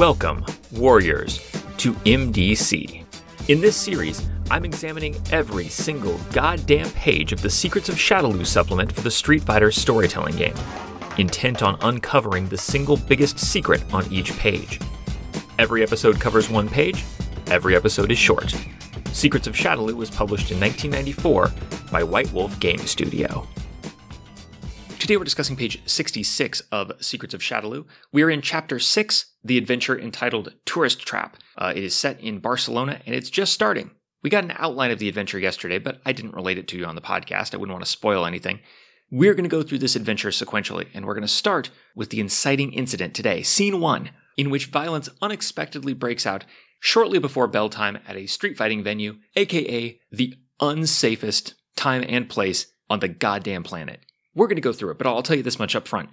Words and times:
Welcome, 0.00 0.46
Warriors, 0.72 1.40
to 1.76 1.92
MDC. 1.92 3.04
In 3.48 3.60
this 3.60 3.76
series, 3.76 4.26
I'm 4.50 4.64
examining 4.64 5.14
every 5.30 5.68
single 5.68 6.18
goddamn 6.32 6.88
page 6.92 7.32
of 7.34 7.42
the 7.42 7.50
Secrets 7.50 7.90
of 7.90 7.96
Shadaloo 7.96 8.46
supplement 8.46 8.90
for 8.90 9.02
the 9.02 9.10
Street 9.10 9.42
Fighter 9.42 9.70
storytelling 9.70 10.36
game, 10.36 10.54
intent 11.18 11.62
on 11.62 11.76
uncovering 11.82 12.48
the 12.48 12.56
single 12.56 12.96
biggest 12.96 13.38
secret 13.38 13.84
on 13.92 14.10
each 14.10 14.32
page. 14.38 14.80
Every 15.58 15.82
episode 15.82 16.18
covers 16.18 16.48
one 16.48 16.70
page, 16.70 17.04
every 17.48 17.76
episode 17.76 18.10
is 18.10 18.16
short. 18.16 18.54
Secrets 19.12 19.48
of 19.48 19.54
Shadaloo 19.54 19.92
was 19.92 20.08
published 20.08 20.50
in 20.50 20.58
1994 20.58 21.52
by 21.92 22.02
White 22.02 22.32
Wolf 22.32 22.58
Game 22.58 22.78
Studio. 22.78 23.46
Today 25.10 25.16
we're 25.16 25.24
discussing 25.24 25.56
page 25.56 25.82
66 25.86 26.60
of 26.70 26.92
Secrets 27.00 27.34
of 27.34 27.40
Shadaloo. 27.40 27.84
We 28.12 28.22
are 28.22 28.30
in 28.30 28.42
chapter 28.42 28.78
6, 28.78 29.34
the 29.42 29.58
adventure 29.58 29.98
entitled 29.98 30.54
Tourist 30.64 31.00
Trap. 31.00 31.36
Uh, 31.58 31.72
it 31.74 31.82
is 31.82 31.96
set 31.96 32.20
in 32.20 32.38
Barcelona 32.38 33.00
and 33.04 33.16
it's 33.16 33.28
just 33.28 33.52
starting. 33.52 33.90
We 34.22 34.30
got 34.30 34.44
an 34.44 34.54
outline 34.56 34.92
of 34.92 35.00
the 35.00 35.08
adventure 35.08 35.40
yesterday, 35.40 35.78
but 35.78 36.00
I 36.06 36.12
didn't 36.12 36.36
relate 36.36 36.58
it 36.58 36.68
to 36.68 36.78
you 36.78 36.84
on 36.84 36.94
the 36.94 37.00
podcast. 37.00 37.52
I 37.52 37.56
wouldn't 37.56 37.74
want 37.74 37.84
to 37.84 37.90
spoil 37.90 38.24
anything. 38.24 38.60
We're 39.10 39.34
going 39.34 39.42
to 39.42 39.50
go 39.50 39.64
through 39.64 39.78
this 39.78 39.96
adventure 39.96 40.28
sequentially, 40.28 40.86
and 40.94 41.04
we're 41.04 41.14
going 41.14 41.22
to 41.22 41.26
start 41.26 41.70
with 41.96 42.10
the 42.10 42.20
inciting 42.20 42.72
incident 42.72 43.12
today, 43.12 43.42
scene 43.42 43.80
1, 43.80 44.10
in 44.36 44.48
which 44.48 44.66
violence 44.66 45.08
unexpectedly 45.20 45.92
breaks 45.92 46.24
out 46.24 46.44
shortly 46.78 47.18
before 47.18 47.48
bell 47.48 47.68
time 47.68 47.98
at 48.06 48.14
a 48.14 48.26
street 48.26 48.56
fighting 48.56 48.84
venue, 48.84 49.16
aka 49.34 49.98
the 50.12 50.34
unsafest 50.60 51.54
time 51.74 52.04
and 52.08 52.28
place 52.28 52.72
on 52.88 53.00
the 53.00 53.08
goddamn 53.08 53.64
planet. 53.64 54.04
We're 54.34 54.46
going 54.46 54.56
to 54.56 54.62
go 54.62 54.72
through 54.72 54.92
it, 54.92 54.98
but 54.98 55.06
I'll 55.06 55.22
tell 55.22 55.36
you 55.36 55.42
this 55.42 55.58
much 55.58 55.74
up 55.74 55.88
front. 55.88 56.10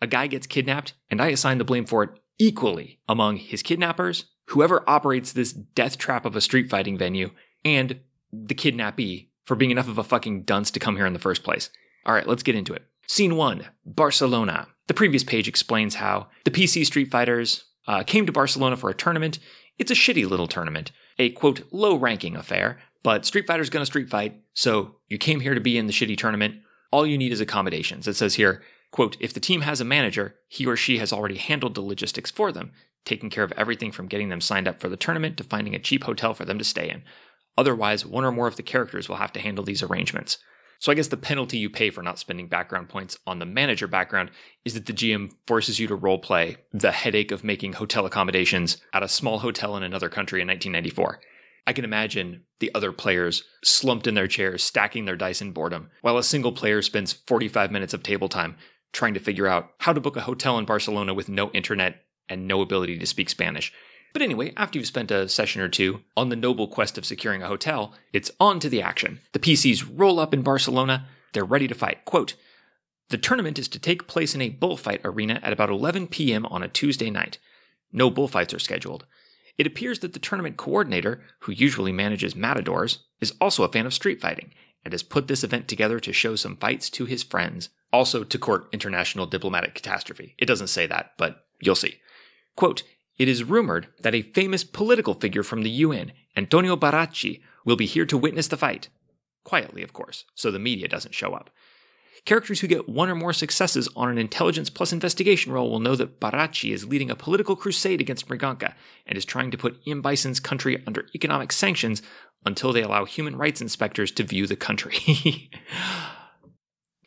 A 0.00 0.06
guy 0.06 0.26
gets 0.26 0.46
kidnapped, 0.46 0.94
and 1.10 1.20
I 1.20 1.28
assign 1.28 1.58
the 1.58 1.64
blame 1.64 1.84
for 1.84 2.02
it 2.02 2.10
equally 2.38 3.00
among 3.08 3.36
his 3.36 3.62
kidnappers, 3.62 4.24
whoever 4.46 4.82
operates 4.88 5.32
this 5.32 5.52
death 5.52 5.98
trap 5.98 6.24
of 6.24 6.34
a 6.34 6.40
street 6.40 6.70
fighting 6.70 6.96
venue, 6.96 7.30
and 7.64 8.00
the 8.32 8.54
kidnappee 8.54 9.30
for 9.44 9.54
being 9.56 9.70
enough 9.70 9.88
of 9.88 9.98
a 9.98 10.04
fucking 10.04 10.44
dunce 10.44 10.70
to 10.70 10.80
come 10.80 10.96
here 10.96 11.06
in 11.06 11.12
the 11.12 11.18
first 11.18 11.42
place. 11.42 11.70
All 12.06 12.14
right, 12.14 12.26
let's 12.26 12.42
get 12.42 12.54
into 12.54 12.72
it. 12.72 12.84
Scene 13.06 13.36
one 13.36 13.66
Barcelona. 13.84 14.68
The 14.86 14.94
previous 14.94 15.22
page 15.22 15.48
explains 15.48 15.96
how 15.96 16.28
the 16.44 16.50
PC 16.50 16.86
Street 16.86 17.10
Fighters 17.10 17.64
uh, 17.86 18.02
came 18.02 18.26
to 18.26 18.32
Barcelona 18.32 18.76
for 18.76 18.88
a 18.88 18.94
tournament. 18.94 19.38
It's 19.78 19.90
a 19.90 19.94
shitty 19.94 20.28
little 20.28 20.48
tournament, 20.48 20.92
a 21.18 21.30
quote, 21.30 21.62
low 21.70 21.96
ranking 21.96 22.36
affair, 22.36 22.80
but 23.02 23.26
Street 23.26 23.46
Fighter's 23.46 23.70
gonna 23.70 23.86
street 23.86 24.08
fight, 24.08 24.40
so 24.54 24.96
you 25.08 25.18
came 25.18 25.40
here 25.40 25.54
to 25.54 25.60
be 25.60 25.76
in 25.76 25.86
the 25.86 25.92
shitty 25.92 26.16
tournament. 26.16 26.56
All 26.90 27.06
you 27.06 27.18
need 27.18 27.32
is 27.32 27.40
accommodations. 27.40 28.08
It 28.08 28.16
says 28.16 28.34
here, 28.34 28.62
quote, 28.90 29.16
if 29.20 29.32
the 29.32 29.40
team 29.40 29.60
has 29.62 29.80
a 29.80 29.84
manager, 29.84 30.36
he 30.48 30.66
or 30.66 30.76
she 30.76 30.98
has 30.98 31.12
already 31.12 31.36
handled 31.36 31.74
the 31.74 31.82
logistics 31.82 32.30
for 32.30 32.50
them, 32.50 32.72
taking 33.04 33.30
care 33.30 33.44
of 33.44 33.52
everything 33.52 33.92
from 33.92 34.08
getting 34.08 34.28
them 34.28 34.40
signed 34.40 34.66
up 34.66 34.80
for 34.80 34.88
the 34.88 34.96
tournament 34.96 35.36
to 35.36 35.44
finding 35.44 35.74
a 35.74 35.78
cheap 35.78 36.04
hotel 36.04 36.34
for 36.34 36.44
them 36.44 36.58
to 36.58 36.64
stay 36.64 36.90
in. 36.90 37.02
Otherwise, 37.56 38.06
one 38.06 38.24
or 38.24 38.32
more 38.32 38.48
of 38.48 38.56
the 38.56 38.62
characters 38.62 39.08
will 39.08 39.16
have 39.16 39.32
to 39.32 39.40
handle 39.40 39.64
these 39.64 39.82
arrangements. 39.82 40.38
So 40.80 40.90
I 40.90 40.94
guess 40.94 41.08
the 41.08 41.18
penalty 41.18 41.58
you 41.58 41.68
pay 41.68 41.90
for 41.90 42.02
not 42.02 42.18
spending 42.18 42.48
background 42.48 42.88
points 42.88 43.18
on 43.26 43.38
the 43.38 43.44
manager 43.44 43.86
background 43.86 44.30
is 44.64 44.72
that 44.72 44.86
the 44.86 44.94
GM 44.94 45.30
forces 45.46 45.78
you 45.78 45.86
to 45.88 45.96
roleplay 45.96 46.56
the 46.72 46.90
headache 46.90 47.30
of 47.30 47.44
making 47.44 47.74
hotel 47.74 48.06
accommodations 48.06 48.78
at 48.94 49.02
a 49.02 49.08
small 49.08 49.40
hotel 49.40 49.76
in 49.76 49.82
another 49.82 50.08
country 50.08 50.40
in 50.40 50.48
1994. 50.48 51.20
I 51.66 51.72
can 51.72 51.84
imagine 51.84 52.44
the 52.58 52.70
other 52.74 52.92
players 52.92 53.44
slumped 53.62 54.06
in 54.06 54.14
their 54.14 54.28
chairs, 54.28 54.62
stacking 54.62 55.04
their 55.04 55.16
dice 55.16 55.40
in 55.40 55.52
boredom, 55.52 55.90
while 56.02 56.18
a 56.18 56.22
single 56.22 56.52
player 56.52 56.82
spends 56.82 57.12
45 57.12 57.70
minutes 57.70 57.94
of 57.94 58.02
table 58.02 58.28
time 58.28 58.56
trying 58.92 59.14
to 59.14 59.20
figure 59.20 59.46
out 59.46 59.70
how 59.78 59.92
to 59.92 60.00
book 60.00 60.16
a 60.16 60.22
hotel 60.22 60.58
in 60.58 60.64
Barcelona 60.64 61.14
with 61.14 61.28
no 61.28 61.50
internet 61.50 62.02
and 62.28 62.46
no 62.46 62.60
ability 62.60 62.98
to 62.98 63.06
speak 63.06 63.28
Spanish. 63.28 63.72
But 64.12 64.22
anyway, 64.22 64.52
after 64.56 64.78
you've 64.78 64.88
spent 64.88 65.10
a 65.10 65.28
session 65.28 65.62
or 65.62 65.68
two 65.68 66.00
on 66.16 66.28
the 66.28 66.36
noble 66.36 66.66
quest 66.66 66.98
of 66.98 67.04
securing 67.04 67.42
a 67.42 67.48
hotel, 67.48 67.94
it's 68.12 68.30
on 68.40 68.58
to 68.60 68.68
the 68.68 68.82
action. 68.82 69.20
The 69.32 69.38
PCs 69.38 69.88
roll 69.92 70.18
up 70.18 70.34
in 70.34 70.42
Barcelona, 70.42 71.06
they're 71.32 71.44
ready 71.44 71.68
to 71.68 71.74
fight. 71.74 72.04
Quote, 72.04 72.34
the 73.10 73.18
tournament 73.18 73.58
is 73.58 73.68
to 73.68 73.78
take 73.78 74.06
place 74.06 74.34
in 74.34 74.40
a 74.40 74.50
bullfight 74.50 75.00
arena 75.04 75.40
at 75.42 75.52
about 75.52 75.70
11 75.70 76.08
p.m. 76.08 76.46
on 76.46 76.62
a 76.62 76.68
Tuesday 76.68 77.10
night. 77.10 77.38
No 77.92 78.08
bullfights 78.08 78.54
are 78.54 78.60
scheduled. 78.60 79.04
It 79.58 79.66
appears 79.66 80.00
that 80.00 80.12
the 80.12 80.18
tournament 80.18 80.56
coordinator, 80.56 81.22
who 81.40 81.52
usually 81.52 81.92
manages 81.92 82.34
matadors, 82.36 83.00
is 83.20 83.34
also 83.40 83.64
a 83.64 83.68
fan 83.68 83.86
of 83.86 83.94
street 83.94 84.20
fighting 84.20 84.52
and 84.84 84.92
has 84.92 85.02
put 85.02 85.28
this 85.28 85.44
event 85.44 85.68
together 85.68 86.00
to 86.00 86.12
show 86.12 86.36
some 86.36 86.56
fights 86.56 86.88
to 86.90 87.04
his 87.04 87.22
friends, 87.22 87.68
also 87.92 88.24
to 88.24 88.38
court 88.38 88.68
international 88.72 89.26
diplomatic 89.26 89.74
catastrophe. 89.74 90.34
It 90.38 90.46
doesn't 90.46 90.68
say 90.68 90.86
that, 90.86 91.12
but 91.18 91.44
you'll 91.60 91.74
see. 91.74 92.00
Quote, 92.56 92.82
it 93.18 93.28
is 93.28 93.44
rumored 93.44 93.88
that 94.00 94.14
a 94.14 94.22
famous 94.22 94.64
political 94.64 95.14
figure 95.14 95.42
from 95.42 95.62
the 95.62 95.70
UN, 95.70 96.12
Antonio 96.36 96.76
Baracci, 96.76 97.42
will 97.66 97.76
be 97.76 97.86
here 97.86 98.06
to 98.06 98.16
witness 98.16 98.48
the 98.48 98.56
fight. 98.56 98.88
Quietly, 99.44 99.82
of 99.82 99.92
course, 99.92 100.24
so 100.34 100.50
the 100.50 100.58
media 100.58 100.88
doesn't 100.88 101.14
show 101.14 101.34
up. 101.34 101.50
Characters 102.24 102.60
who 102.60 102.66
get 102.66 102.88
one 102.88 103.08
or 103.08 103.14
more 103.14 103.32
successes 103.32 103.88
on 103.96 104.10
an 104.10 104.18
intelligence 104.18 104.70
plus 104.70 104.92
investigation 104.92 105.52
roll 105.52 105.70
will 105.70 105.80
know 105.80 105.96
that 105.96 106.20
Baracci 106.20 106.72
is 106.72 106.86
leading 106.86 107.10
a 107.10 107.16
political 107.16 107.56
crusade 107.56 108.00
against 108.00 108.28
Mriganka 108.28 108.74
and 109.06 109.16
is 109.16 109.24
trying 109.24 109.50
to 109.50 109.58
put 109.58 109.80
M. 109.86 110.02
Bison's 110.02 110.40
country 110.40 110.82
under 110.86 111.06
economic 111.14 111.52
sanctions 111.52 112.02
until 112.44 112.72
they 112.72 112.82
allow 112.82 113.04
human 113.04 113.36
rights 113.36 113.60
inspectors 113.60 114.10
to 114.12 114.22
view 114.22 114.46
the 114.46 114.56
country. 114.56 115.50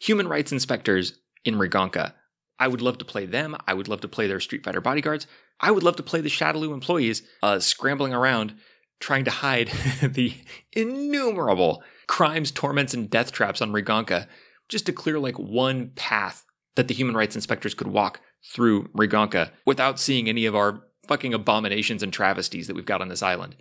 human 0.01 0.27
rights 0.27 0.51
inspectors 0.51 1.19
in 1.45 1.55
Mriganka. 1.55 2.13
I 2.59 2.67
would 2.67 2.81
love 2.81 2.97
to 2.99 3.05
play 3.05 3.25
them. 3.25 3.55
I 3.67 3.73
would 3.73 3.87
love 3.87 4.01
to 4.01 4.07
play 4.07 4.27
their 4.27 4.39
Street 4.39 4.63
Fighter 4.63 4.81
bodyguards. 4.81 5.27
I 5.59 5.71
would 5.71 5.83
love 5.83 5.95
to 5.97 6.03
play 6.03 6.21
the 6.21 6.29
Shadaloo 6.29 6.73
employees 6.73 7.23
uh, 7.41 7.59
scrambling 7.59 8.13
around 8.13 8.55
trying 8.99 9.25
to 9.25 9.31
hide 9.31 9.67
the 10.01 10.33
innumerable 10.71 11.83
crimes, 12.07 12.51
torments, 12.51 12.93
and 12.93 13.09
death 13.09 13.31
traps 13.31 13.61
on 13.61 13.71
Mriganka 13.71 14.27
just 14.69 14.85
to 14.85 14.93
clear 14.93 15.19
like 15.19 15.37
one 15.37 15.91
path 15.95 16.45
that 16.75 16.87
the 16.87 16.93
human 16.93 17.15
rights 17.15 17.35
inspectors 17.35 17.73
could 17.73 17.87
walk 17.87 18.21
through 18.45 18.87
Mriganka 18.89 19.51
without 19.65 19.99
seeing 19.99 20.27
any 20.27 20.45
of 20.45 20.55
our 20.55 20.83
fucking 21.07 21.33
abominations 21.33 22.03
and 22.03 22.11
travesties 22.11 22.67
that 22.67 22.75
we've 22.75 22.85
got 22.85 23.01
on 23.01 23.09
this 23.09 23.23
island. 23.23 23.55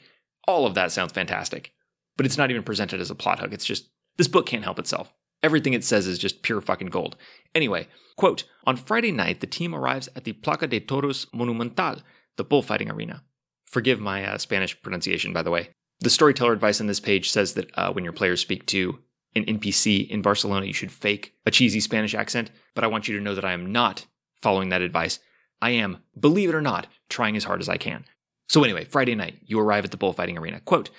All 0.46 0.66
of 0.66 0.74
that 0.74 0.92
sounds 0.92 1.12
fantastic. 1.12 1.72
But 2.16 2.26
it's 2.26 2.38
not 2.38 2.50
even 2.50 2.62
presented 2.62 3.00
as 3.00 3.10
a 3.10 3.14
plot 3.14 3.40
hook. 3.40 3.52
It's 3.52 3.64
just, 3.64 3.90
this 4.16 4.28
book 4.28 4.46
can't 4.46 4.64
help 4.64 4.78
itself. 4.78 5.12
Everything 5.42 5.72
it 5.72 5.84
says 5.84 6.06
is 6.06 6.18
just 6.18 6.42
pure 6.42 6.60
fucking 6.60 6.88
gold. 6.88 7.16
Anyway, 7.54 7.88
quote, 8.16 8.44
on 8.64 8.76
Friday 8.76 9.10
night, 9.10 9.40
the 9.40 9.46
team 9.46 9.74
arrives 9.74 10.08
at 10.14 10.24
the 10.24 10.34
Plaza 10.34 10.66
de 10.66 10.78
Toros 10.78 11.26
Monumental, 11.32 11.96
the 12.36 12.44
bullfighting 12.44 12.90
arena. 12.90 13.24
Forgive 13.66 14.00
my 14.00 14.24
uh, 14.24 14.38
Spanish 14.38 14.80
pronunciation, 14.82 15.32
by 15.32 15.42
the 15.42 15.50
way. 15.50 15.70
The 16.00 16.10
storyteller 16.10 16.52
advice 16.52 16.80
on 16.80 16.86
this 16.86 17.00
page 17.00 17.30
says 17.30 17.54
that 17.54 17.70
uh, 17.76 17.92
when 17.92 18.04
your 18.04 18.12
players 18.12 18.40
speak 18.40 18.66
to 18.66 18.98
an 19.34 19.44
NPC 19.44 20.09
in 20.09 20.22
Barcelona, 20.22 20.66
you 20.66 20.72
should 20.72 20.93
fake 20.93 21.34
a 21.47 21.50
cheesy 21.50 21.81
Spanish 21.81 22.15
accent, 22.15 22.50
but 22.75 22.84
I 22.84 22.88
want 22.88 23.09
you 23.09 23.16
to 23.16 23.22
know 23.22 23.34
that 23.34 23.44
I 23.44 23.53
am 23.53 23.72
not 23.72 24.06
following 24.41 24.69
that 24.69 24.82
advice. 24.82 25.19
I 25.60 25.70
am, 25.70 25.98
believe 26.19 26.48
it 26.48 26.54
or 26.54 26.60
not, 26.60 26.87
trying 27.09 27.37
as 27.37 27.44
hard 27.44 27.60
as 27.60 27.69
I 27.69 27.76
can. 27.76 28.04
So, 28.48 28.65
anyway, 28.65 28.84
Friday 28.84 29.15
night, 29.15 29.38
you 29.47 29.59
arrive 29.59 29.84
at 29.84 29.91
the 29.93 29.97
bullfighting 29.97 30.37
arena. 30.37 30.60
Quote 30.60 30.91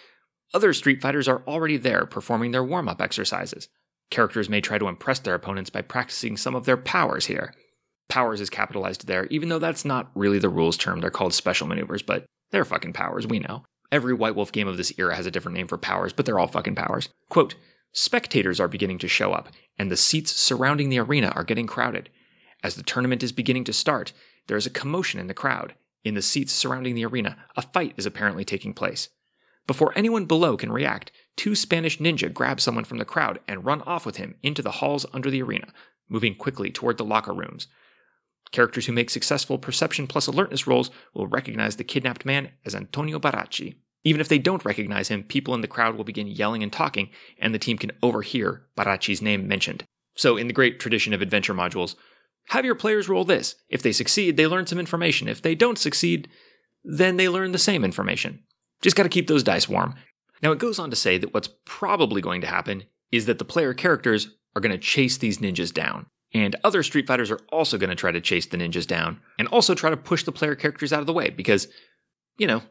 Other 0.53 0.73
street 0.73 1.01
fighters 1.01 1.27
are 1.27 1.43
already 1.45 1.77
there 1.77 2.05
performing 2.05 2.51
their 2.51 2.63
warm 2.63 2.87
up 2.87 3.01
exercises. 3.01 3.67
Characters 4.09 4.49
may 4.49 4.61
try 4.61 4.77
to 4.77 4.87
impress 4.87 5.19
their 5.19 5.35
opponents 5.35 5.69
by 5.69 5.81
practicing 5.81 6.37
some 6.37 6.55
of 6.55 6.65
their 6.65 6.77
powers 6.77 7.25
here. 7.25 7.53
Powers 8.09 8.41
is 8.41 8.49
capitalized 8.49 9.07
there, 9.07 9.25
even 9.27 9.49
though 9.49 9.59
that's 9.59 9.85
not 9.85 10.11
really 10.15 10.39
the 10.39 10.49
rules 10.49 10.77
term. 10.77 11.01
They're 11.01 11.09
called 11.09 11.33
special 11.33 11.67
maneuvers, 11.67 12.01
but 12.03 12.25
they're 12.51 12.65
fucking 12.65 12.93
powers, 12.93 13.27
we 13.27 13.39
know. 13.39 13.63
Every 13.91 14.13
White 14.13 14.35
Wolf 14.35 14.51
game 14.51 14.67
of 14.67 14.77
this 14.77 14.93
era 14.97 15.15
has 15.15 15.25
a 15.25 15.31
different 15.31 15.57
name 15.57 15.67
for 15.67 15.77
powers, 15.77 16.13
but 16.13 16.25
they're 16.25 16.39
all 16.39 16.47
fucking 16.47 16.75
powers. 16.75 17.09
Quote 17.29 17.55
Spectators 17.93 18.59
are 18.59 18.67
beginning 18.67 18.97
to 18.97 19.07
show 19.07 19.33
up, 19.33 19.49
and 19.77 19.89
the 19.91 19.97
seats 19.97 20.31
surrounding 20.31 20.89
the 20.89 20.99
arena 20.99 21.31
are 21.35 21.43
getting 21.43 21.67
crowded. 21.67 22.09
As 22.63 22.75
the 22.75 22.83
tournament 22.83 23.21
is 23.21 23.31
beginning 23.31 23.63
to 23.65 23.73
start, 23.73 24.13
there 24.47 24.57
is 24.57 24.65
a 24.65 24.71
commotion 24.71 25.19
in 25.19 25.27
the 25.27 25.33
crowd. 25.33 25.75
In 26.03 26.15
the 26.15 26.21
seats 26.21 26.51
surrounding 26.51 26.95
the 26.95 27.05
arena, 27.05 27.37
a 27.55 27.61
fight 27.61 27.93
is 27.95 28.05
apparently 28.05 28.43
taking 28.43 28.73
place. 28.73 29.09
Before 29.67 29.93
anyone 29.95 30.25
below 30.25 30.57
can 30.57 30.71
react, 30.71 31.11
two 31.37 31.55
Spanish 31.55 31.99
ninja 31.99 32.33
grab 32.33 32.59
someone 32.59 32.83
from 32.83 32.97
the 32.97 33.05
crowd 33.05 33.39
and 33.47 33.63
run 33.63 33.81
off 33.83 34.05
with 34.05 34.17
him 34.17 34.35
into 34.41 34.61
the 34.61 34.71
halls 34.71 35.05
under 35.13 35.29
the 35.29 35.43
arena, 35.43 35.67
moving 36.09 36.35
quickly 36.35 36.71
toward 36.71 36.97
the 36.97 37.05
locker 37.05 37.33
rooms. 37.33 37.67
Characters 38.51 38.87
who 38.87 38.91
make 38.91 39.09
successful 39.09 39.57
perception 39.57 40.07
plus 40.07 40.27
alertness 40.27 40.67
rolls 40.67 40.91
will 41.13 41.27
recognize 41.27 41.75
the 41.75 41.83
kidnapped 41.83 42.25
man 42.25 42.51
as 42.65 42.75
Antonio 42.75 43.19
Baracci. 43.19 43.75
Even 44.03 44.19
if 44.19 44.27
they 44.27 44.39
don't 44.39 44.65
recognize 44.65 45.07
him, 45.07 45.23
people 45.23 45.53
in 45.53 45.61
the 45.61 45.67
crowd 45.67 45.95
will 45.95 46.03
begin 46.03 46.27
yelling 46.27 46.61
and 46.61 46.71
talking, 46.71 47.09
and 47.39 47.53
the 47.53 47.59
team 47.59 47.77
can 47.77 47.91
overhear 48.01 48.63
Baracci's 48.75 49.21
name 49.21 49.47
mentioned. 49.47 49.85
So, 50.15 50.37
in 50.37 50.47
the 50.47 50.53
great 50.53 50.79
tradition 50.79 51.13
of 51.13 51.21
adventure 51.21 51.53
modules, 51.53 51.95
have 52.49 52.65
your 52.65 52.75
players 52.75 53.09
roll 53.09 53.23
this. 53.23 53.55
If 53.69 53.81
they 53.81 53.91
succeed, 53.91 54.35
they 54.35 54.47
learn 54.47 54.67
some 54.67 54.79
information. 54.79 55.27
If 55.27 55.41
they 55.41 55.55
don't 55.55 55.77
succeed, 55.77 56.27
then 56.83 57.17
they 57.17 57.29
learn 57.29 57.53
the 57.53 57.57
same 57.57 57.85
information. 57.85 58.43
Just 58.81 58.95
got 58.95 59.03
to 59.03 59.09
keep 59.09 59.27
those 59.27 59.43
dice 59.43 59.69
warm. 59.69 59.95
Now, 60.41 60.51
it 60.51 60.59
goes 60.59 60.77
on 60.77 60.89
to 60.89 60.95
say 60.95 61.17
that 61.17 61.33
what's 61.33 61.49
probably 61.63 62.21
going 62.21 62.41
to 62.41 62.47
happen 62.47 62.83
is 63.11 63.25
that 63.27 63.39
the 63.39 63.45
player 63.45 63.73
characters 63.73 64.35
are 64.55 64.61
to 64.61 64.77
chase 64.77 65.17
these 65.17 65.37
ninjas 65.37 65.73
down. 65.73 66.07
And 66.33 66.55
other 66.63 66.83
Street 66.83 67.07
Fighters 67.07 67.31
are 67.31 67.39
also 67.51 67.77
going 67.77 67.91
to 67.91 67.95
try 67.95 68.11
to 68.11 68.19
chase 68.19 68.45
the 68.45 68.57
ninjas 68.57 68.87
down 68.87 69.19
and 69.37 69.47
also 69.47 69.75
try 69.75 69.89
to 69.89 69.97
push 69.97 70.23
the 70.23 70.31
player 70.31 70.55
characters 70.55 70.91
out 70.91 70.99
of 70.99 71.05
the 71.05 71.13
way 71.13 71.29
because, 71.29 71.67
you 72.37 72.47
know, 72.47 72.63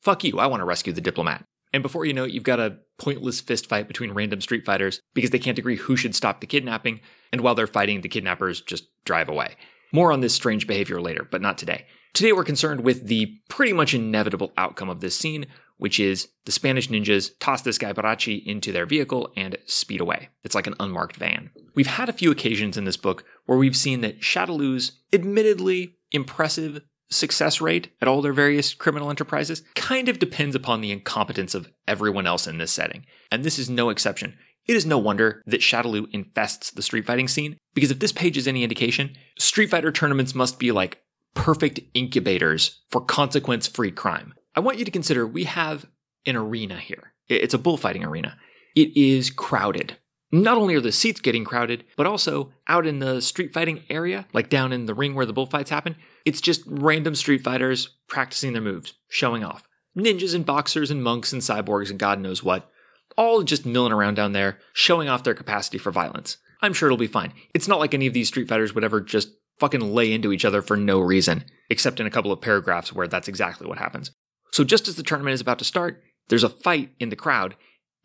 fuck 0.00 0.24
you, 0.24 0.38
I 0.38 0.46
want 0.46 0.60
to 0.60 0.64
rescue 0.64 0.92
the 0.92 1.00
diplomat. 1.00 1.44
And 1.72 1.82
before 1.82 2.04
you 2.04 2.14
know 2.14 2.24
it, 2.24 2.32
you've 2.32 2.42
got 2.42 2.60
a 2.60 2.78
pointless 2.98 3.40
fist 3.40 3.66
fight 3.66 3.88
between 3.88 4.12
random 4.12 4.40
Street 4.40 4.64
Fighters 4.64 5.00
because 5.14 5.30
they 5.30 5.38
can't 5.38 5.58
agree 5.58 5.76
who 5.76 5.96
should 5.96 6.14
stop 6.14 6.40
the 6.40 6.46
kidnapping, 6.46 7.00
and 7.32 7.40
while 7.40 7.54
they're 7.54 7.66
fighting, 7.66 8.00
the 8.00 8.08
kidnappers 8.08 8.60
just 8.60 8.86
drive 9.04 9.28
away. 9.28 9.56
More 9.92 10.12
on 10.12 10.20
this 10.20 10.34
strange 10.34 10.66
behavior 10.66 11.00
later, 11.00 11.26
but 11.30 11.42
not 11.42 11.58
today. 11.58 11.86
Today 12.14 12.32
we're 12.32 12.44
concerned 12.44 12.82
with 12.82 13.06
the 13.06 13.38
pretty 13.48 13.72
much 13.72 13.94
inevitable 13.94 14.52
outcome 14.56 14.88
of 14.88 15.00
this 15.00 15.16
scene, 15.16 15.46
which 15.76 16.00
is 16.00 16.28
the 16.44 16.52
Spanish 16.52 16.88
ninjas 16.88 17.30
toss 17.38 17.62
this 17.62 17.78
guy 17.78 17.92
Baracci 17.92 18.44
into 18.44 18.72
their 18.72 18.86
vehicle 18.86 19.30
and 19.36 19.56
speed 19.66 20.00
away. 20.00 20.28
It's 20.42 20.54
like 20.54 20.66
an 20.66 20.74
unmarked 20.80 21.16
van. 21.16 21.50
We've 21.74 21.86
had 21.86 22.08
a 22.08 22.14
few 22.14 22.30
occasions 22.30 22.76
in 22.76 22.84
this 22.84 22.96
book 22.96 23.24
where 23.46 23.58
we've 23.58 23.76
seen 23.76 24.00
that 24.00 24.20
Shadaloo's 24.20 24.92
admittedly 25.12 25.96
impressive 26.10 26.80
success 27.10 27.60
rate 27.60 27.90
at 28.00 28.08
all 28.08 28.22
their 28.22 28.32
various 28.32 28.74
criminal 28.74 29.10
enterprises 29.10 29.62
kind 29.74 30.08
of 30.08 30.18
depends 30.18 30.54
upon 30.54 30.80
the 30.80 30.90
incompetence 30.92 31.54
of 31.54 31.70
everyone 31.86 32.26
else 32.26 32.46
in 32.46 32.58
this 32.58 32.72
setting. 32.72 33.06
And 33.30 33.44
this 33.44 33.58
is 33.58 33.70
no 33.70 33.88
exception. 33.88 34.36
It 34.66 34.76
is 34.76 34.84
no 34.84 34.98
wonder 34.98 35.42
that 35.46 35.62
Shadaloo 35.62 36.08
infests 36.12 36.70
the 36.70 36.82
street 36.82 37.06
fighting 37.06 37.28
scene, 37.28 37.56
because 37.74 37.90
if 37.90 38.00
this 38.00 38.12
page 38.12 38.36
is 38.36 38.46
any 38.46 38.62
indication, 38.62 39.16
Street 39.38 39.70
Fighter 39.70 39.90
tournaments 39.90 40.34
must 40.34 40.58
be 40.58 40.72
like 40.72 41.00
perfect 41.34 41.80
incubators 41.94 42.82
for 42.90 43.00
consequence 43.00 43.66
free 43.66 43.90
crime. 43.90 44.34
I 44.54 44.60
want 44.60 44.78
you 44.78 44.84
to 44.84 44.90
consider 44.90 45.26
we 45.26 45.44
have 45.44 45.86
an 46.26 46.36
arena 46.36 46.76
here. 46.76 47.14
It's 47.28 47.54
a 47.54 47.58
bullfighting 47.58 48.04
arena. 48.04 48.36
It 48.76 48.94
is 48.96 49.30
crowded. 49.30 49.96
Not 50.30 50.58
only 50.58 50.74
are 50.74 50.80
the 50.80 50.92
seats 50.92 51.20
getting 51.20 51.44
crowded, 51.44 51.84
but 51.96 52.06
also 52.06 52.52
out 52.66 52.86
in 52.86 52.98
the 52.98 53.22
street 53.22 53.52
fighting 53.52 53.84
area, 53.88 54.26
like 54.32 54.50
down 54.50 54.72
in 54.72 54.86
the 54.86 54.94
ring 54.94 55.14
where 55.14 55.24
the 55.24 55.32
bullfights 55.32 55.70
happen, 55.70 55.96
it's 56.24 56.40
just 56.40 56.62
random 56.66 57.14
street 57.14 57.42
fighters 57.42 57.96
practicing 58.08 58.52
their 58.52 58.62
moves, 58.62 58.94
showing 59.08 59.42
off. 59.42 59.66
Ninjas 59.96 60.34
and 60.34 60.44
boxers 60.44 60.90
and 60.90 61.02
monks 61.02 61.32
and 61.32 61.40
cyborgs 61.40 61.90
and 61.90 61.98
God 61.98 62.20
knows 62.20 62.42
what, 62.42 62.70
all 63.16 63.42
just 63.42 63.64
milling 63.64 63.92
around 63.92 64.14
down 64.14 64.32
there, 64.32 64.58
showing 64.74 65.08
off 65.08 65.24
their 65.24 65.34
capacity 65.34 65.78
for 65.78 65.90
violence. 65.90 66.36
I'm 66.60 66.74
sure 66.74 66.88
it'll 66.88 66.98
be 66.98 67.06
fine. 67.06 67.32
It's 67.54 67.68
not 67.68 67.78
like 67.78 67.94
any 67.94 68.06
of 68.06 68.12
these 68.12 68.28
street 68.28 68.48
fighters 68.48 68.74
would 68.74 68.84
ever 68.84 69.00
just 69.00 69.30
fucking 69.58 69.80
lay 69.80 70.12
into 70.12 70.32
each 70.32 70.44
other 70.44 70.62
for 70.62 70.76
no 70.76 71.00
reason, 71.00 71.44
except 71.70 72.00
in 72.00 72.06
a 72.06 72.10
couple 72.10 72.32
of 72.32 72.40
paragraphs 72.40 72.92
where 72.92 73.08
that's 73.08 73.28
exactly 73.28 73.66
what 73.66 73.78
happens. 73.78 74.10
So 74.52 74.62
just 74.62 74.88
as 74.88 74.96
the 74.96 75.02
tournament 75.02 75.34
is 75.34 75.40
about 75.40 75.58
to 75.58 75.64
start, 75.64 76.02
there's 76.28 76.44
a 76.44 76.48
fight 76.48 76.90
in 77.00 77.08
the 77.08 77.16
crowd, 77.16 77.56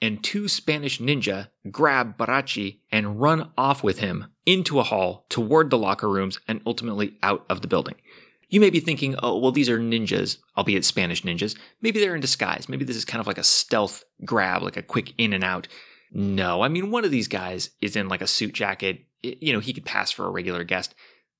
and 0.03 0.21
two 0.21 0.49
Spanish 0.49 0.99
ninja 0.99 1.47
grab 1.71 2.17
Baracci 2.17 2.79
and 2.91 3.21
run 3.21 3.51
off 3.57 3.85
with 3.85 3.99
him 3.99 4.25
into 4.45 4.81
a 4.81 4.83
hall 4.83 5.25
toward 5.29 5.69
the 5.69 5.77
locker 5.77 6.09
rooms 6.09 6.41
and 6.45 6.59
ultimately 6.65 7.17
out 7.23 7.45
of 7.49 7.61
the 7.61 7.69
building. 7.69 7.95
You 8.49 8.59
may 8.59 8.69
be 8.69 8.81
thinking, 8.81 9.15
oh, 9.23 9.37
well, 9.37 9.53
these 9.53 9.69
are 9.69 9.79
ninjas, 9.79 10.39
albeit 10.57 10.83
Spanish 10.83 11.23
ninjas. 11.23 11.57
Maybe 11.81 12.01
they're 12.01 12.15
in 12.15 12.21
disguise. 12.21 12.67
Maybe 12.67 12.83
this 12.83 12.97
is 12.97 13.05
kind 13.05 13.21
of 13.21 13.27
like 13.27 13.37
a 13.37 13.45
stealth 13.45 14.03
grab, 14.25 14.61
like 14.61 14.75
a 14.75 14.83
quick 14.83 15.13
in 15.17 15.31
and 15.31 15.43
out. 15.43 15.69
No, 16.11 16.61
I 16.61 16.67
mean, 16.67 16.91
one 16.91 17.05
of 17.05 17.11
these 17.11 17.29
guys 17.29 17.69
is 17.79 17.95
in 17.95 18.09
like 18.09 18.21
a 18.21 18.27
suit 18.27 18.51
jacket. 18.51 19.05
You 19.21 19.53
know, 19.53 19.59
he 19.59 19.71
could 19.71 19.85
pass 19.85 20.11
for 20.11 20.25
a 20.25 20.31
regular 20.31 20.65
guest. 20.65 20.93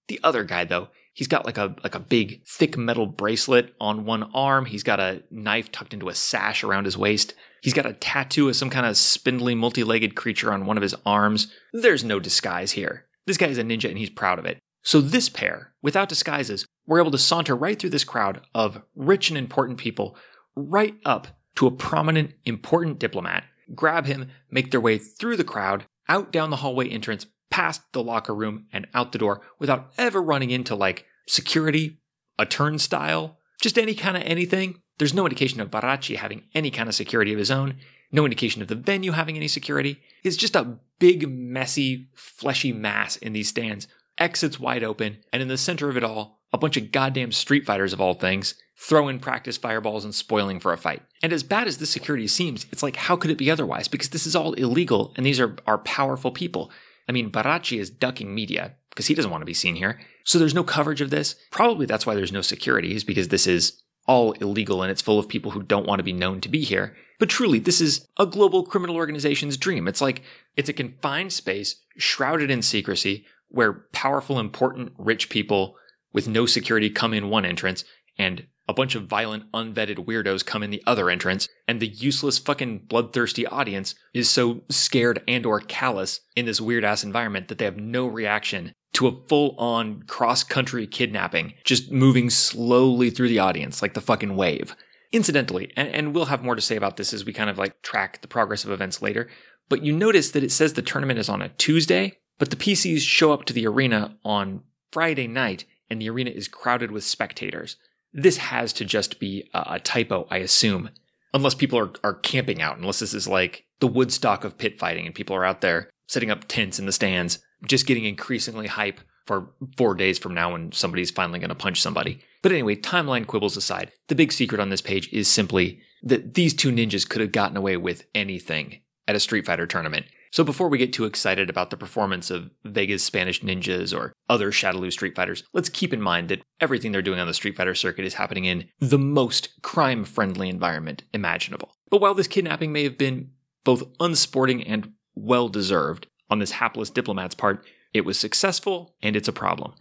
The 0.08 0.22
other 0.24 0.46
guy, 0.46 0.64
though, 0.64 0.88
he's 1.14 1.28
got 1.28 1.46
like 1.46 1.58
a 1.58 1.76
like 1.84 1.96
a 1.96 2.00
big 2.00 2.44
thick 2.46 2.78
metal 2.78 3.06
bracelet 3.06 3.74
on 3.80 4.06
one 4.06 4.24
arm. 4.34 4.66
He's 4.66 4.84
got 4.84 5.00
a 5.00 5.24
knife 5.32 5.72
tucked 5.72 5.94
into 5.94 6.10
a 6.10 6.16
sash 6.16 6.64
around 6.64 6.86
his 6.86 6.98
waist. 6.98 7.34
He's 7.62 7.74
got 7.74 7.86
a 7.86 7.94
tattoo 7.94 8.50
of 8.50 8.56
some 8.56 8.70
kind 8.70 8.86
of 8.86 8.98
spindly, 8.98 9.56
multi-legged 9.56 10.16
creature 10.16 10.52
on 10.52 10.66
one 10.66 10.76
of 10.76 10.84
his 10.84 10.96
arms. 11.06 11.48
There's 11.72 12.04
no 12.04 12.20
disguise 12.20 12.74
here. 12.74 13.06
This 13.26 13.38
guy 13.38 13.48
is 13.48 13.58
a 13.58 13.64
ninja 13.64 13.88
and 13.88 13.98
he's 13.98 14.10
proud 14.10 14.38
of 14.38 14.46
it. 14.46 14.60
So 14.82 15.00
this 15.00 15.30
pair, 15.30 15.74
without 15.82 16.10
disguises, 16.10 16.66
were 16.86 17.00
able 17.00 17.12
to 17.12 17.18
saunter 17.18 17.56
right 17.56 17.80
through 17.80 17.92
this 17.92 18.04
crowd 18.04 18.42
of 18.54 18.82
rich 18.96 19.30
and 19.30 19.38
important 19.38 19.78
people, 19.78 20.18
right 20.58 20.96
up 21.06 21.28
to 21.56 21.68
a 21.68 21.72
prominent, 21.72 22.34
important 22.44 23.00
diplomat, 23.00 23.46
grab 23.74 24.08
him, 24.08 24.30
make 24.52 24.72
their 24.72 24.82
way 24.82 24.98
through 24.98 25.38
the 25.38 25.46
crowd, 25.46 25.86
out 26.10 26.34
down 26.34 26.50
the 26.50 26.58
hallway 26.58 26.90
entrance, 26.90 27.26
past 27.54 27.84
the 27.92 28.02
locker 28.02 28.34
room 28.34 28.66
and 28.74 28.88
out 28.96 29.12
the 29.12 29.20
door 29.20 29.40
without 29.60 29.92
ever 29.96 30.20
running 30.20 30.50
into 30.50 30.74
like 30.74 31.06
security, 31.28 32.00
a 32.40 32.48
turnstile, 32.48 33.38
just 33.62 33.78
any 33.78 33.94
kind 33.94 34.18
of 34.18 34.24
anything. 34.24 34.82
There's 34.98 35.14
no 35.14 35.24
indication 35.24 35.62
of 35.62 35.70
Baracci 35.70 36.16
having 36.16 36.46
any 36.56 36.72
kind 36.72 36.90
of 36.90 36.96
security 36.96 37.32
of 37.32 37.38
his 37.38 37.52
own, 37.52 37.76
no 38.12 38.26
indication 38.26 38.64
of 38.64 38.70
the 38.70 38.76
venue 38.76 39.12
having 39.12 39.38
any 39.38 39.48
security. 39.48 40.00
It's 40.24 40.36
just 40.36 40.56
a 40.56 40.80
big, 40.98 41.30
messy, 41.30 42.08
fleshy 42.16 42.74
mass 42.74 43.18
in 43.18 43.34
these 43.34 43.50
stands, 43.50 43.88
exits 44.18 44.60
wide 44.60 44.84
open, 44.84 45.18
and 45.32 45.44
in 45.44 45.48
the 45.48 45.56
center 45.56 45.90
of 45.90 45.98
it 45.98 46.04
all, 46.04 46.40
a 46.52 46.58
bunch 46.58 46.76
of 46.76 46.92
goddamn 46.92 47.32
street 47.32 47.68
fighters 47.68 47.94
of 47.94 48.02
all 48.02 48.16
things, 48.16 48.56
throwing 48.80 49.20
practice 49.20 49.58
fireballs 49.58 50.04
and 50.04 50.16
spoiling 50.16 50.60
for 50.60 50.74
a 50.74 50.78
fight. 50.78 51.04
And 51.22 51.32
as 51.32 51.44
bad 51.44 51.68
as 51.68 51.78
this 51.78 51.92
security 51.92 52.28
seems, 52.28 52.66
it's 52.72 52.82
like, 52.82 52.96
how 52.96 53.16
could 53.16 53.30
it 53.30 53.38
be 53.38 53.52
otherwise? 53.52 53.88
Because 53.88 54.10
this 54.10 54.26
is 54.26 54.36
all 54.36 54.54
illegal, 54.54 55.14
and 55.16 55.24
these 55.24 55.40
are, 55.40 55.56
are 55.68 55.78
powerful 55.78 56.32
people. 56.32 56.72
I 57.08 57.12
mean, 57.12 57.32
Baracci 57.32 57.80
is 57.80 57.90
ducking 57.90 58.34
media 58.34 58.76
because 58.90 59.08
he 59.08 59.14
doesn't 59.14 59.32
want 59.32 59.42
to 59.42 59.46
be 59.46 59.54
seen 59.54 59.76
here. 59.76 60.00
So 60.24 60.40
there's 60.40 60.54
no 60.54 60.64
coverage 60.64 61.02
of 61.02 61.10
this. 61.10 61.36
Probably 61.52 61.86
that's 61.86 62.06
why 62.06 62.16
there's 62.16 62.32
no 62.32 62.42
security, 62.42 62.96
is 62.96 63.04
because 63.04 63.28
this 63.28 63.48
is 63.48 63.82
all 64.06 64.34
illegal 64.34 64.82
and 64.82 64.92
it's 64.92 65.02
full 65.02 65.20
of 65.20 65.30
people 65.30 65.52
who 65.52 65.64
don't 65.64 65.88
want 65.88 66.00
to 66.00 66.04
be 66.04 66.14
known 66.14 66.42
to 66.42 66.50
be 66.50 66.62
here. 66.62 66.96
But 67.20 67.30
truly, 67.30 67.60
this 67.60 67.80
is 67.80 68.08
a 68.18 68.26
global 68.26 68.66
criminal 68.66 68.96
organization's 68.96 69.58
dream. 69.58 69.88
It's 69.88 70.02
like 70.02 70.22
it's 70.58 70.70
a 70.70 70.74
confined 70.74 71.34
space 71.34 71.78
shrouded 71.98 72.52
in 72.52 72.62
secrecy 72.62 73.26
where 73.48 73.86
powerful, 73.92 74.40
important, 74.40 74.94
rich 74.98 75.30
people 75.30 75.76
with 76.12 76.28
no 76.28 76.46
security 76.46 76.90
come 76.90 77.14
in 77.14 77.30
one 77.30 77.46
entrance 77.46 77.86
and 78.18 78.46
a 78.68 78.74
bunch 78.74 78.96
of 78.96 79.08
violent, 79.08 79.52
unvetted 79.52 80.06
weirdos 80.06 80.46
come 80.46 80.64
in 80.64 80.70
the 80.70 80.84
other 80.86 81.10
entrance, 81.10 81.48
and 81.68 81.80
the 81.80 81.88
useless 81.88 82.38
fucking 82.38 82.80
bloodthirsty 82.88 83.46
audience 83.46 83.96
is 84.14 84.30
so 84.30 84.62
scared 84.70 85.22
and 85.28 85.46
or 85.46 85.60
callous 85.60 86.22
in 86.36 86.46
this 86.46 86.62
weird 86.62 86.86
ass 86.86 87.04
environment 87.04 87.48
that 87.48 87.58
they 87.58 87.66
have 87.66 87.78
no 87.78 88.06
reaction 88.08 88.74
to 88.94 89.08
a 89.08 89.28
full 89.28 89.56
on 89.58 90.04
cross 90.04 90.44
country 90.44 90.88
kidnapping, 90.88 91.54
just 91.64 91.92
moving 91.92 92.30
slowly 92.30 93.10
through 93.10 93.28
the 93.28 93.40
audience 93.40 93.82
like 93.82 93.94
the 93.94 94.02
fucking 94.02 94.36
wave. 94.36 94.76
Incidentally, 95.12 95.72
and, 95.76 95.90
and 95.90 96.16
we'll 96.16 96.26
have 96.26 96.44
more 96.44 96.56
to 96.56 96.62
say 96.62 96.76
about 96.76 96.98
this 96.98 97.14
as 97.14 97.26
we 97.26 97.34
kind 97.34 97.50
of 97.50 97.58
like 97.58 97.82
track 97.82 98.22
the 98.22 98.28
progress 98.28 98.64
of 98.64 98.72
events 98.72 99.02
later, 99.02 99.30
but 99.70 99.84
you 99.84 99.94
notice 99.94 100.32
that 100.32 100.44
it 100.44 100.52
says 100.52 100.74
the 100.74 100.82
tournament 100.82 101.20
is 101.20 101.30
on 101.30 101.42
a 101.42 101.50
Tuesday, 101.50 102.20
but 102.40 102.50
the 102.50 102.56
PCs 102.56 103.02
show 103.02 103.32
up 103.32 103.46
to 103.46 103.54
the 103.54 103.68
arena 103.68 104.18
on 104.24 104.62
Friday 104.92 105.28
night, 105.28 105.66
and 105.90 106.02
the 106.02 106.10
arena 106.10 106.32
is 106.32 106.48
crowded 106.48 106.92
with 106.92 107.04
spectators. 107.04 107.78
This 108.14 108.38
has 108.38 108.74
to 108.74 108.86
just 108.86 109.20
be 109.20 109.50
a, 109.54 109.80
typo, 109.80 110.28
I 110.30 110.38
assume. 110.38 110.90
Unless 111.34 111.56
people 111.56 111.80
are, 111.80 111.92
are 112.04 112.14
camping 112.14 112.62
out, 112.62 112.78
unless 112.78 113.00
this 113.00 113.14
is 113.14 113.28
like 113.28 113.66
the 113.80 113.88
Woodstock 113.88 114.44
of 114.44 114.58
pit 114.58 114.80
fighting 114.80 115.06
and 115.06 115.16
people 115.16 115.36
are 115.36 115.46
out 115.46 115.62
there 115.62 115.90
setting 116.08 116.30
up 116.30 116.48
tents 116.48 116.78
in 116.78 116.86
the 116.86 116.92
stands, 116.92 117.40
just 117.66 117.88
getting 117.88 118.06
increasingly 118.06 118.68
hype 118.68 119.00
for 119.26 119.52
four 119.78 119.96
days 119.96 120.20
from 120.20 120.34
now 120.34 120.52
when 120.52 120.72
somebody's 120.72 121.12
finally 121.12 121.40
going 121.40 121.50
to 121.50 121.56
punch 121.56 121.82
somebody. 121.82 122.20
But 122.42 122.52
anyway, 122.52 122.76
timeline 122.76 123.26
quibbles 123.26 123.58
aside, 123.58 123.92
the 124.10 124.16
big 124.16 124.32
secret 124.32 124.60
on 124.60 124.70
this 124.70 124.82
page 124.82 125.12
is 125.14 125.28
simply 125.28 125.80
that 126.04 126.34
these 126.34 126.54
two 126.54 126.72
ninjas 126.72 127.08
could 127.08 127.22
have 127.22 127.32
gotten 127.32 127.58
away 127.58 127.78
with 127.78 128.06
anything 128.14 128.82
at 129.08 129.16
a 129.16 129.20
Street 129.20 129.46
Fighter 129.46 129.66
tournament. 129.66 130.06
So 130.34 130.44
before 130.44 130.68
we 130.68 130.80
get 130.80 130.92
too 130.92 131.06
excited 131.06 131.48
about 131.48 131.70
the 131.70 131.78
performance 131.78 132.32
of 132.32 132.50
Vega's 132.66 133.04
Spanish 133.04 133.42
ninjas 133.44 133.96
or 133.96 134.14
other 134.28 134.52
Shadaloo 134.52 134.92
Street 134.92 135.16
Fighters, 135.16 135.44
let's 135.54 135.70
keep 135.70 135.94
in 135.94 136.02
mind 136.02 136.28
that 136.30 136.42
everything 136.60 136.92
they're 136.92 137.04
doing 137.04 137.20
on 137.20 137.28
the 137.28 137.36
Street 137.36 137.56
Fighter 137.56 137.76
circuit 137.76 138.04
is 138.04 138.16
happening 138.16 138.46
in 138.46 138.68
the 138.80 138.98
most 138.98 139.62
crime 139.62 140.04
friendly 140.04 140.50
environment 140.50 141.04
imaginable. 141.14 141.76
But 141.92 142.02
while 142.02 142.16
this 142.16 142.28
kidnapping 142.28 142.72
may 142.72 142.84
have 142.84 142.98
been 142.98 143.30
both 143.64 143.84
unsporting 144.00 144.64
and 144.64 144.94
well 145.14 145.50
deserved 145.50 146.08
on 146.32 146.40
this 146.40 146.54
hapless 146.54 146.90
diplomat's 146.90 147.36
part, 147.36 147.64
it 147.94 148.04
was 148.04 148.20
successful 148.20 148.96
and 149.04 149.16
it's 149.16 149.28
a 149.28 149.34
problem. 149.34 149.76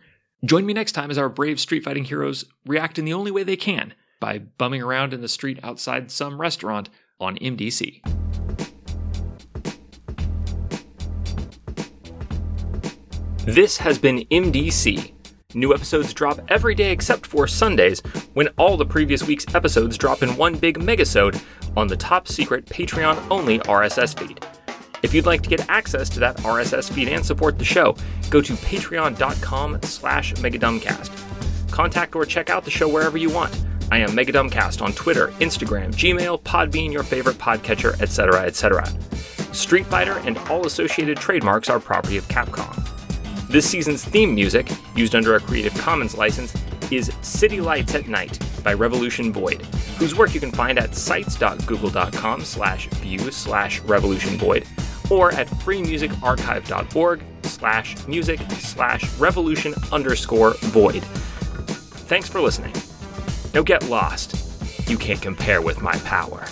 Join 0.45 0.67
me 0.67 0.75
next 0.75 0.93
time 0.93 1.11
as 1.11 1.17
our 1.17 1.31
brave 1.31 1.61
street 1.61 1.83
fighting 1.83 2.05
heroes 2.05 2.45
react 2.67 2.99
in 2.99 3.07
the 3.07 3.15
only 3.15 3.31
way 3.31 3.43
they 3.43 3.57
can 3.57 3.95
by 4.21 4.37
bumming 4.37 4.83
around 4.83 5.15
in 5.15 5.23
the 5.23 5.29
street 5.29 5.61
outside 5.63 6.11
some 6.11 6.39
restaurant 6.39 6.91
on 7.19 7.39
MDC. 7.39 8.22
This 13.47 13.77
has 13.79 13.99
been 13.99 14.21
MDC. 14.31 15.15
New 15.55 15.75
episodes 15.75 16.15
drop 16.15 16.39
every 16.49 16.77
day 16.77 16.93
except 16.93 17.27
for 17.27 17.49
Sundays, 17.49 17.99
when 18.35 18.47
all 18.57 18.77
the 18.77 18.87
previous 18.87 19.27
week's 19.27 19.53
episodes 19.53 19.99
drop 19.99 20.23
in 20.23 20.37
one 20.37 20.55
big 20.55 20.79
megasode 20.79 21.43
on 21.77 21.89
the 21.89 21.97
top 21.97 22.29
secret 22.29 22.67
Patreon 22.67 23.21
only 23.33 23.59
RSS 23.59 24.17
feed. 24.17 24.47
If 25.03 25.13
you'd 25.13 25.27
like 25.27 25.43
to 25.43 25.49
get 25.49 25.69
access 25.69 26.09
to 26.11 26.21
that 26.21 26.37
RSS 26.37 26.93
feed 26.93 27.09
and 27.09 27.27
support 27.27 27.59
the 27.59 27.65
show, 27.65 27.97
go 28.31 28.41
to 28.41 28.53
patreon.com 28.53 29.83
slash 29.83 30.35
megadumbcast. 30.35 31.73
Contact 31.73 32.15
or 32.15 32.25
check 32.25 32.49
out 32.49 32.65
the 32.65 32.71
show 32.71 32.89
wherever 32.89 33.19
you 33.19 33.29
want. 33.29 33.61
I 33.91 33.99
am 33.99 34.11
Megadumbcast 34.11 34.81
on 34.83 34.93
Twitter, 34.93 35.29
Instagram, 35.41 35.93
Gmail, 35.93 36.41
Podbean, 36.43 36.93
your 36.93 37.03
favorite 37.03 37.39
podcatcher, 37.39 38.01
etc., 38.01 38.43
etc. 38.43 38.87
Street 39.53 39.87
Fighter 39.87 40.19
and 40.19 40.39
all 40.49 40.65
associated 40.65 41.19
trademarks 41.19 41.69
are 41.69 41.81
property 41.81 42.17
of 42.17 42.29
Capcom. 42.29 42.82
This 43.53 43.69
season's 43.69 44.03
theme 44.03 44.35
music, 44.35 44.67
used 44.97 45.15
under 45.15 45.35
a 45.35 45.41
Creative 45.41 45.75
Commons 45.75 46.17
license, 46.17 46.55
is 46.91 47.13
City 47.21 47.61
Lights 47.61 47.95
at 47.95 48.09
Night 48.09 48.39
by 48.65 48.73
Revolution 48.73 49.31
Void, 49.31 49.61
whose 49.99 50.15
work 50.15 50.33
you 50.33 50.41
can 50.41 50.51
find 50.51 50.79
at 50.79 50.95
sites.google.com 50.95 52.45
slash 52.45 52.87
view 52.87 53.31
slash 53.31 53.81
revolution 53.81 54.39
void 54.39 54.67
or 55.11 55.33
at 55.33 55.49
freemusicarchive.org 55.49 57.23
slash 57.43 58.07
music 58.07 58.41
slash 58.53 59.13
revolution 59.19 59.75
underscore 59.93 60.55
void. 60.61 61.03
Thanks 62.09 62.31
for 62.31 62.41
listening. 62.41 62.75
Now 63.53 63.61
get 63.65 63.87
lost. 63.87 64.89
You 64.89 64.97
can't 64.97 65.21
compare 65.21 65.61
with 65.61 65.83
my 65.83 65.93
power. 65.99 66.47